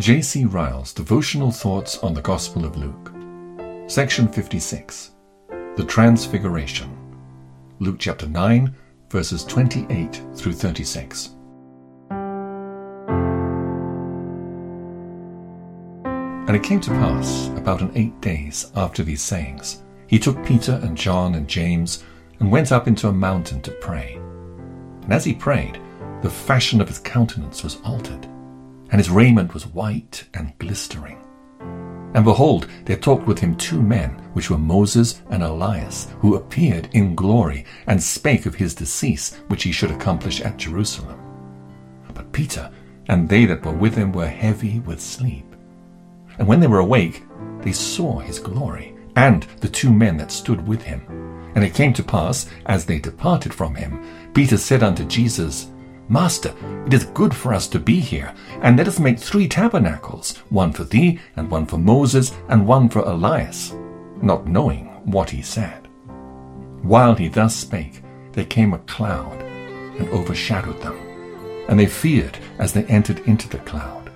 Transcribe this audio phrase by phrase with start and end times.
[0.00, 0.46] J.C.
[0.46, 3.12] Ryle's Devotional Thoughts on the Gospel of Luke.
[3.86, 5.10] Section 56
[5.76, 6.96] The Transfiguration.
[7.80, 8.74] Luke chapter 9,
[9.10, 11.34] verses 28 through 36.
[16.48, 20.80] And it came to pass, about an eight days after these sayings, he took Peter
[20.82, 22.04] and John and James
[22.38, 24.14] and went up into a mountain to pray.
[25.02, 25.78] And as he prayed,
[26.22, 28.26] the fashion of his countenance was altered,
[28.90, 31.24] and his raiment was white and glistering.
[32.12, 36.88] And behold, there talked with him two men, which were Moses and Elias, who appeared
[36.92, 41.18] in glory, and spake of his decease, which he should accomplish at Jerusalem.
[42.12, 42.70] But Peter
[43.08, 45.44] and they that were with him were heavy with sleep.
[46.38, 47.22] And when they were awake,
[47.60, 51.02] they saw his glory, and the two men that stood with him.
[51.54, 54.04] And it came to pass, as they departed from him,
[54.34, 55.68] Peter said unto Jesus,
[56.10, 56.52] Master,
[56.86, 60.72] it is good for us to be here, and let us make three tabernacles, one
[60.72, 63.76] for thee, and one for Moses, and one for Elias,
[64.20, 65.86] not knowing what he said.
[66.82, 70.98] While he thus spake, there came a cloud, and overshadowed them,
[71.68, 74.10] and they feared as they entered into the cloud.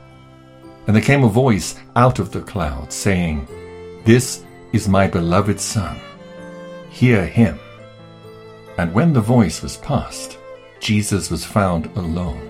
[0.88, 3.46] And there came a voice out of the cloud, saying,
[4.04, 5.96] This is my beloved Son.
[6.90, 7.60] Hear him.
[8.78, 10.38] And when the voice was past,
[10.84, 12.46] Jesus was found alone.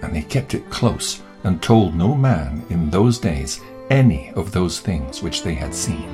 [0.00, 4.80] And they kept it close, and told no man in those days any of those
[4.80, 6.08] things which they had seen.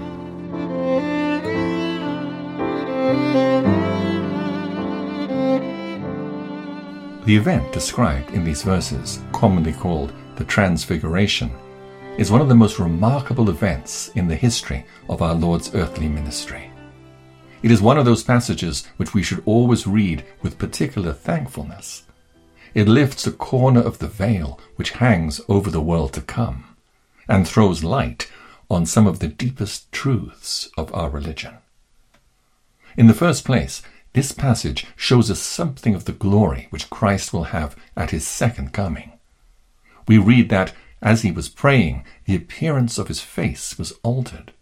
[7.27, 11.53] The event described in these verses, commonly called the Transfiguration,
[12.19, 16.73] is one of the most remarkable events in the history of our Lord's earthly ministry.
[17.63, 22.05] It is one of those passages which we should always read with particular thankfulness.
[22.75, 26.77] It lifts a corner of the veil which hangs over the world to come
[27.29, 28.31] and throws light
[28.71, 31.55] on some of the deepest truths of our religion.
[32.97, 37.45] In the first place, this passage shows us something of the glory which Christ will
[37.45, 39.13] have at his second coming
[40.07, 44.53] we read that as he was praying, the appearance of his face was altered,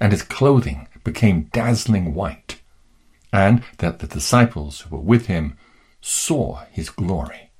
[0.00, 2.60] and his clothing became dazzling white,
[3.32, 5.56] and that the disciples who were with him
[6.02, 7.50] saw his glory.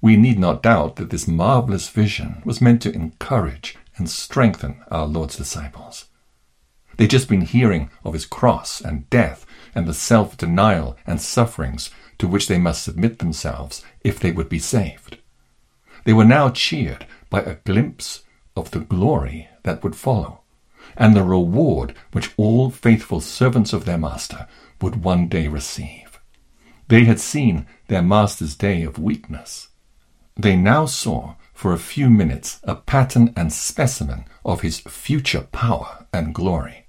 [0.00, 5.06] We need not doubt that this marvelous vision was meant to encourage and strengthen our
[5.06, 6.06] Lord's disciples.
[6.96, 11.90] They'd just been hearing of his cross and death and the self denial and sufferings
[12.18, 15.18] to which they must submit themselves if they would be saved.
[16.04, 18.24] They were now cheered by a glimpse
[18.56, 20.41] of the glory that would follow,
[20.96, 24.46] and the reward which all faithful servants of their master
[24.80, 26.20] would one day receive.
[26.88, 29.68] They had seen their master's day of weakness.
[30.36, 36.06] They now saw for a few minutes a pattern and specimen of his future power
[36.12, 36.86] and glory.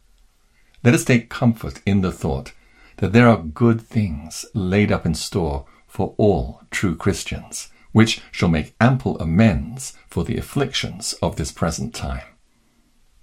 [0.84, 2.54] Let us take comfort in the thought
[2.98, 8.50] that there are good things laid up in store for all true Christians which shall
[8.50, 12.33] make ample amends for the afflictions of this present time.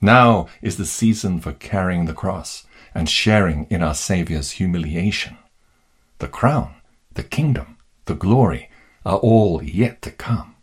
[0.00, 5.36] Now is the season for carrying the cross and sharing in our Saviour's humiliation.
[6.18, 6.76] The crown,
[7.12, 8.70] the kingdom, the glory
[9.04, 10.56] are all yet to come.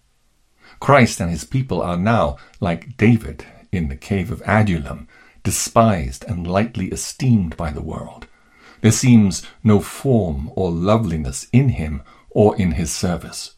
[0.79, 5.07] Christ and his people are now, like David in the cave of Adullam,
[5.43, 8.27] despised and lightly esteemed by the world.
[8.81, 13.55] There seems no form or loveliness in him or in his service.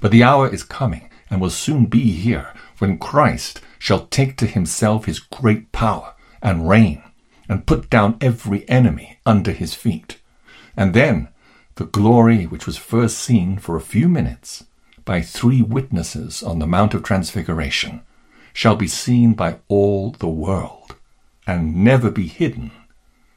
[0.00, 4.46] But the hour is coming, and will soon be here, when Christ shall take to
[4.46, 7.02] himself his great power and reign,
[7.48, 10.20] and put down every enemy under his feet.
[10.76, 11.28] And then
[11.76, 14.64] the glory which was first seen for a few minutes
[15.04, 18.02] by three witnesses on the Mount of Transfiguration
[18.52, 20.96] shall be seen by all the world,
[21.46, 22.70] and never be hidden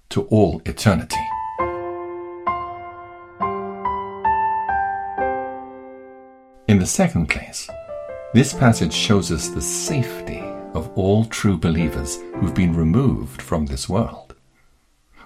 [0.09, 1.19] to all eternity.
[6.69, 7.67] In the second place,
[8.31, 10.41] this passage shows us the safety
[10.75, 14.35] of all true believers who've been removed from this world.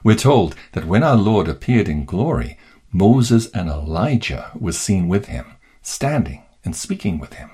[0.06, 2.58] We're told that when our Lord appeared in glory,
[2.94, 7.52] Moses and Elijah were seen with him, standing and speaking with him.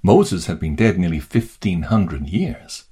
[0.00, 2.84] Moses had been dead nearly 1500 years.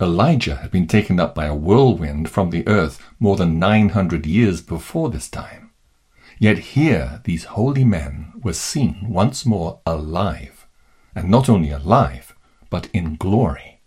[0.00, 4.62] Elijah had been taken up by a whirlwind from the earth more than 900 years
[4.62, 5.67] before this time.
[6.38, 10.66] Yet here these holy men were seen once more alive,
[11.14, 12.34] and not only alive,
[12.70, 13.80] but in glory.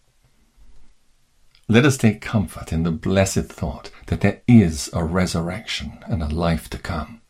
[1.68, 6.27] Let us take comfort in the blessed thought that there is a resurrection and a
[6.27, 7.21] life to come.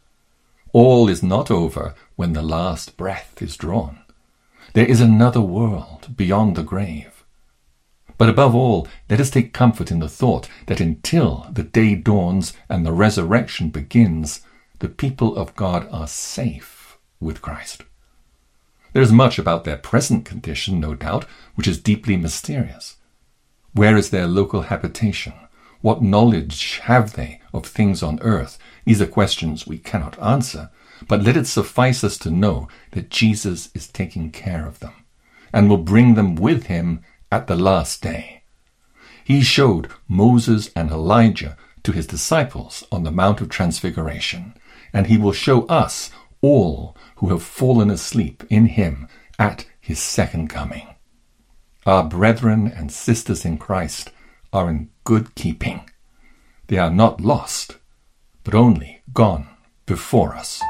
[0.73, 3.99] All is not over when the last breath is drawn.
[4.73, 7.23] There is another world beyond the grave.
[8.17, 12.53] But above all, let us take comfort in the thought that until the day dawns
[12.69, 14.41] and the resurrection begins,
[14.81, 17.83] the people of God are safe with Christ.
[18.93, 22.97] There is much about their present condition, no doubt, which is deeply mysterious.
[23.73, 25.33] Where is their local habitation?
[25.81, 28.57] What knowledge have they of things on earth?
[28.83, 30.71] These are questions we cannot answer,
[31.07, 34.93] but let it suffice us to know that Jesus is taking care of them
[35.53, 38.41] and will bring them with him at the last day.
[39.23, 44.53] He showed Moses and Elijah to his disciples on the Mount of Transfiguration,
[44.93, 46.11] and he will show us
[46.41, 49.07] all who have fallen asleep in him
[49.39, 50.87] at his second coming.
[51.85, 54.11] Our brethren and sisters in Christ
[54.53, 55.89] are in good keeping.
[56.67, 57.77] They are not lost,
[58.43, 59.47] but only gone
[59.85, 60.61] before us.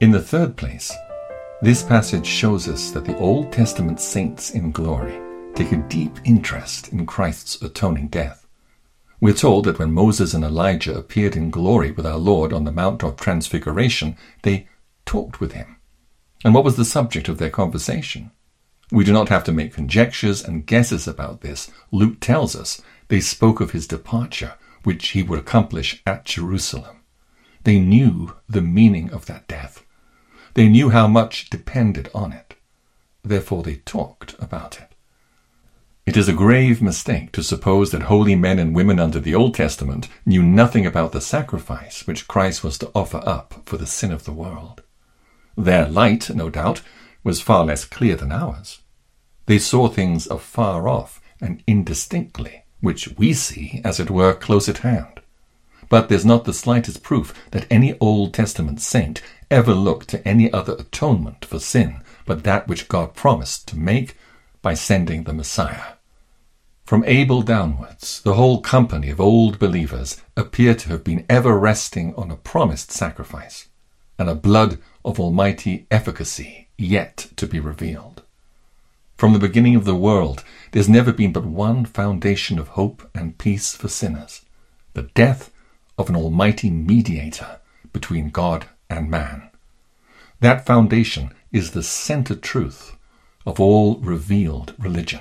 [0.00, 0.92] In the third place,
[1.62, 5.18] this passage shows us that the Old Testament saints in glory
[5.54, 8.44] take a deep interest in Christ's atoning death.
[9.20, 12.72] We're told that when Moses and Elijah appeared in glory with our Lord on the
[12.72, 14.66] Mount of Transfiguration, they
[15.06, 15.76] talked with him.
[16.44, 18.32] And what was the subject of their conversation?
[18.90, 21.70] We do not have to make conjectures and guesses about this.
[21.92, 27.02] Luke tells us they spoke of his departure, which he would accomplish at Jerusalem.
[27.62, 29.86] They knew the meaning of that death.
[30.54, 32.56] They knew how much depended on it.
[33.22, 34.93] Therefore they talked about it.
[36.06, 39.54] It is a grave mistake to suppose that holy men and women under the Old
[39.54, 44.12] Testament knew nothing about the sacrifice which Christ was to offer up for the sin
[44.12, 44.82] of the world.
[45.56, 46.82] Their light, no doubt,
[47.22, 48.80] was far less clear than ours.
[49.46, 54.78] They saw things afar off and indistinctly, which we see, as it were, close at
[54.78, 55.20] hand.
[55.88, 60.52] But there's not the slightest proof that any Old Testament saint ever looked to any
[60.52, 64.16] other atonement for sin but that which God promised to make
[64.64, 65.92] by sending the Messiah.
[66.86, 72.14] From Abel downwards, the whole company of old believers appear to have been ever resting
[72.14, 73.68] on a promised sacrifice
[74.18, 78.22] and a blood of almighty efficacy yet to be revealed.
[79.18, 83.36] From the beginning of the world, there's never been but one foundation of hope and
[83.36, 84.46] peace for sinners
[84.94, 85.50] the death
[85.98, 87.60] of an almighty mediator
[87.92, 89.50] between God and man.
[90.40, 92.96] That foundation is the center truth
[93.46, 95.20] of all revealed religion.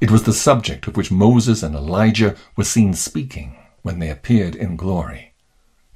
[0.00, 4.54] It was the subject of which Moses and Elijah were seen speaking when they appeared
[4.54, 5.34] in glory.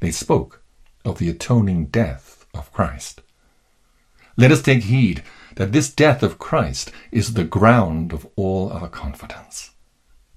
[0.01, 0.63] They spoke
[1.05, 3.23] of the atoning death of Christ.
[4.37, 5.23] Let us take heed
[5.57, 9.71] that this death of Christ is the ground of all our confidence.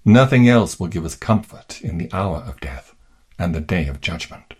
[0.05, 2.95] Nothing else will give us comfort in the hour of death
[3.37, 4.53] and the day of judgment.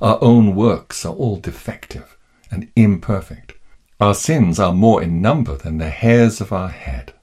[0.00, 2.16] Our own works are all defective
[2.50, 3.53] and imperfect.
[4.00, 7.14] Our sins are more in number than the hairs of our head.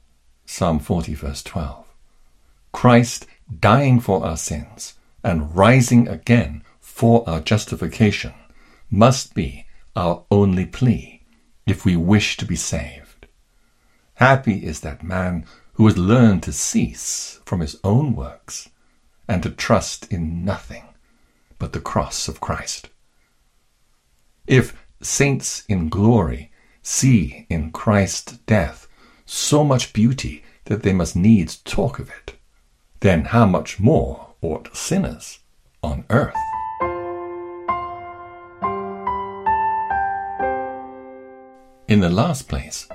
[0.45, 1.85] Psalm 40, verse 12.
[2.71, 3.27] Christ
[3.59, 8.33] dying for our sins and rising again for our justification
[8.89, 9.65] must be
[9.97, 11.23] our only plea
[11.65, 13.27] if we wish to be saved.
[14.15, 18.69] Happy is that man who has learned to cease from his own works
[19.27, 20.85] and to trust in nothing
[21.59, 22.89] but the cross of Christ.
[24.47, 26.50] If saints in glory
[26.81, 28.87] see in Christ's death
[29.25, 32.37] so much beauty that they must needs talk of it,
[32.99, 35.39] then how much more ought sinners
[35.83, 36.35] on earth?
[41.87, 42.87] In the last place,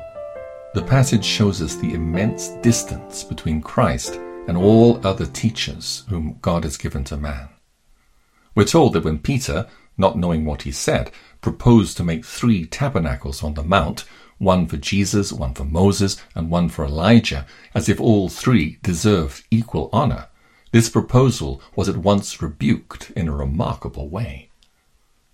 [0.75, 4.15] the passage shows us the immense distance between Christ
[4.49, 7.49] and all other teachers whom God has given to man.
[8.55, 9.67] We're told that when Peter,
[9.99, 11.11] not knowing what he said,
[11.47, 14.05] proposed to make three tabernacles on the mount,
[14.39, 19.45] one for Jesus, one for Moses, and one for Elijah, as if all three deserved
[19.49, 20.27] equal honor,
[20.73, 24.51] this proposal was at once rebuked in a remarkable way.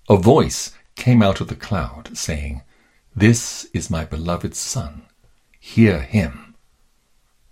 [0.07, 2.61] A voice came out of the cloud, saying,
[3.17, 5.07] This is my beloved Son.
[5.59, 6.55] Hear him.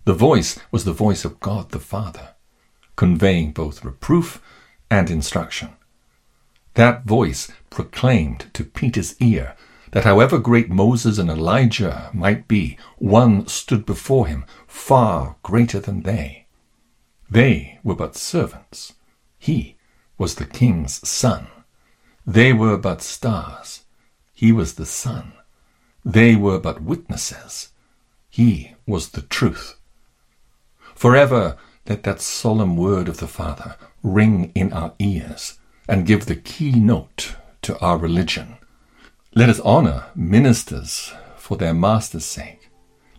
[0.05, 2.35] The voice was the voice of God the Father,
[2.95, 4.43] conveying both reproof
[4.91, 5.71] and instruction.
[6.75, 9.57] That voice proclaimed to Peter's ear
[9.93, 16.03] that however great Moses and Elijah might be, one stood before him far greater than
[16.03, 16.47] they.
[17.31, 18.95] They were but servants.
[19.39, 19.77] He
[20.19, 21.49] was the king's son.
[22.27, 23.85] They were but stars.
[24.33, 25.33] He was the sun.
[26.05, 27.71] They were but witnesses.
[28.29, 29.77] He was the truth.
[30.95, 31.57] Forever
[31.89, 35.59] let that solemn word of the Father ring in our ears
[35.89, 38.57] and give the key note to our religion.
[39.35, 42.69] Let us honor ministers for their master's sake.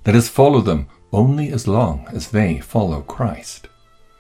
[0.05, 3.67] Let us follow them only as long as they follow Christ.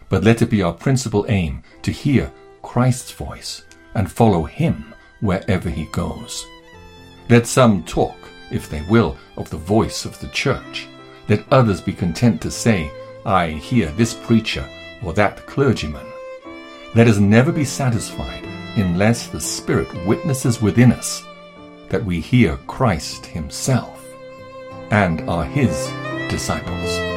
[0.09, 3.63] But let it be our principal aim to hear Christ's voice
[3.95, 6.45] and follow him wherever he goes.
[7.29, 8.15] Let some talk,
[8.51, 10.87] if they will, of the voice of the church.
[11.29, 12.91] Let others be content to say,
[13.25, 14.67] I hear this preacher
[15.03, 16.05] or that clergyman.
[16.93, 21.23] Let us never be satisfied unless the Spirit witnesses within us
[21.89, 24.05] that we hear Christ Himself
[24.91, 25.91] and are His
[26.29, 27.10] disciples.